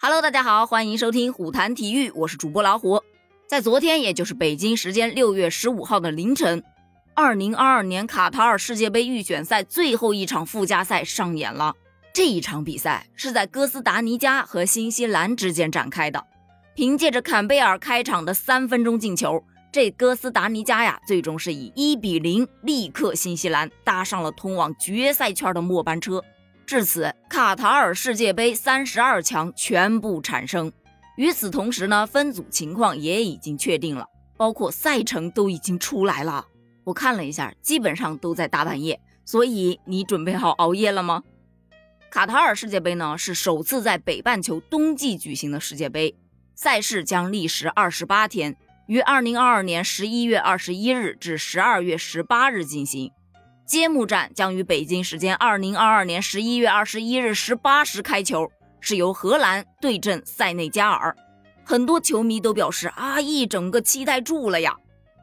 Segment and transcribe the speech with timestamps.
[0.00, 3.02] Hello，大家好，欢迎收听虎谈体育，我是主播老虎。
[3.48, 6.62] 在昨天，也就是北京时间六月十五号的凌晨，
[7.14, 11.74] 二零二二年卡塔尔世界杯预选赛最后一场附加赛上演了。
[12.14, 16.24] 这一场比赛是在哥斯达黎加和新西兰之间展开的。
[16.76, 19.42] 凭借着坎贝尔开场的三分钟进球，
[19.72, 26.22] 这哥斯达黎加呀，最终是以一比零力克新西兰，搭上了通往决赛圈的末班车。
[26.68, 30.70] 至此，卡塔尔世界杯三十二强全部产生。
[31.16, 34.04] 与此同时呢，分组情况也已经确定了，
[34.36, 36.44] 包括赛程都已经出来了。
[36.84, 39.00] 我看了一下，基本上都在大半夜。
[39.24, 41.22] 所以你准备好熬夜了吗？
[42.10, 46.14] 卡塔尔世界杯呢，是首次在北半球冬季举行的世界杯，
[46.54, 48.54] 赛事将历时二十八天，
[48.88, 53.10] 于二零二二年十一月二十一日至十二月十八日进行。
[53.68, 58.50] 揭幕战将于北京时间二零二二年十一月二十一日十八时开球，
[58.80, 61.14] 是由荷兰对阵塞内加尔。
[61.64, 64.74] 很多球迷都表示啊，一整个期待住了呀。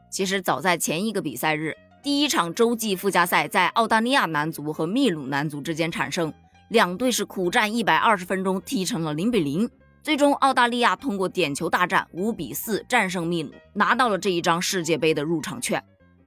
[0.08, 6.32] 其实早在前一个比赛日，第一场洲际附加赛在澳大利亚男足和秘鲁男足之间产生，
[6.68, 9.68] 两队是苦战一百二十分钟，踢成了零比零。
[10.04, 15.82] 最终澳大利亚通过点球大战五比四战胜秘鲁，拿到了这一张世界杯的入场券。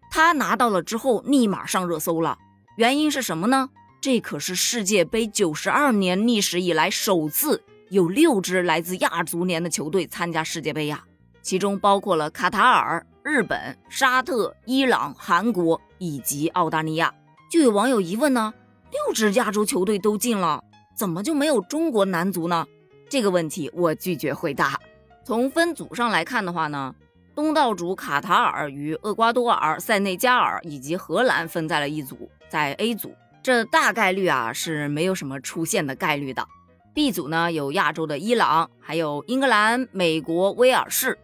[0.09, 2.37] 他拿到了之后，立马上热搜了。
[2.77, 3.69] 原因是什么呢？
[4.01, 11.03] 这可是世界杯九十二年历史以来首次有六支来自亚足联的球队参加世界杯呀，
[11.41, 17.13] 其中包括了卡塔尔、日本、沙特、伊朗、韩国以及澳大利亚。
[17.51, 18.53] 就有网友疑问呢：
[18.91, 20.63] 六支亚洲球队都进了，
[20.95, 22.65] 怎么就没有中国男足呢？
[23.09, 24.79] 这个问题我拒绝回答。
[25.25, 26.95] 从分组上来看的话呢？
[27.39, 36.45] 东道主卡塔尔与厄瓜多尔、塞内加尔以及荷兰分在了一组，在 A 组，这大概率啊是没有什么出现的概率的。
[36.93, 41.17] B 组呢有亚洲的伊朗，还有英格兰、美国、威尔士。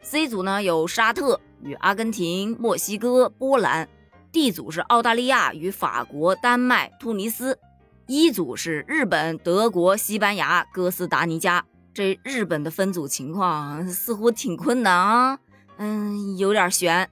[0.00, 3.86] C 组呢有沙特与阿根廷、墨西哥、波兰。
[4.32, 7.58] D 组是澳大利亚与法国、丹麦、突尼斯。
[8.06, 11.62] E 组是日本、德国、西班牙、哥斯达黎加。
[11.92, 15.38] 这日本的分组情况似乎挺困难啊。
[15.78, 17.08] 嗯，有点悬。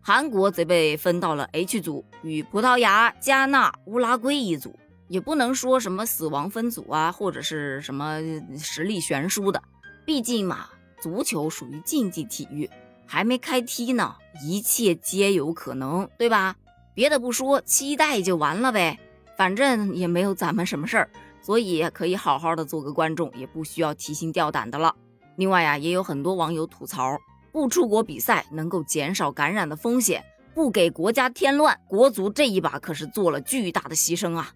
[0.00, 4.78] 韩国则被分到了 H 组，与葡萄牙、加纳、乌拉圭一组，
[5.08, 8.20] 也不能说什么死亡分组啊，或者是什么
[8.58, 9.62] 实力悬殊的。
[10.04, 10.66] 毕竟嘛，
[11.00, 12.70] 足球属于竞技体育，
[13.04, 16.56] 还没开踢呢，一切皆有可能，对吧？
[16.94, 18.98] 别的不说，期待就完了呗。
[19.36, 21.10] 反正也没有咱们什么事儿，
[21.42, 24.94] 所以可以好好的做个观众，也不需要提心吊胆的了。
[25.36, 27.18] 另外呀，也有很多网友吐槽。
[27.56, 30.22] 不出国比赛能够减少感染的风险，
[30.54, 34.50] 不给国家添乱，国足这一把可是做了巨大的牺牲啊！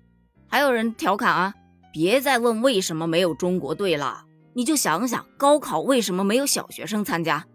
[0.46, 1.54] 还有人调侃啊，
[1.94, 7.46] 别再问为什么没有中国队了，你就想想高考为什么没有小学生参加？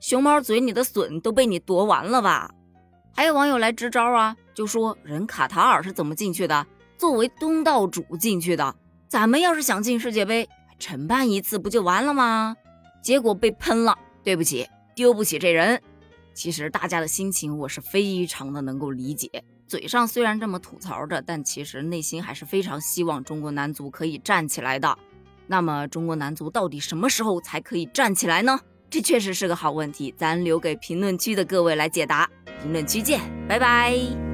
[0.00, 2.50] 熊猫嘴里的笋都被你夺完了吧？
[3.14, 6.66] 还有网友来支招啊，就说人卡塔尔是怎么进去的？
[6.96, 8.74] 作为东道主进去的，
[9.06, 12.56] 咱们要是想进世界杯，承办一次不就完了吗？
[13.02, 13.98] 结果被喷了。
[14.26, 14.66] 对不起，
[14.96, 15.80] 丢不起这人。
[16.34, 19.30] 其实大家的心情我是非常的能够理解，
[19.68, 24.98] 嘴上虽然这么吐槽着，但其实内心还是非常希望中国男足可以站起来的。
[25.46, 28.58] 那么中国男足到底什么时候才可以站起来呢？
[28.90, 32.28] 这确实是个好问题，咱留给评论区的各位来解答。
[32.60, 34.25] 评论区见，拜拜。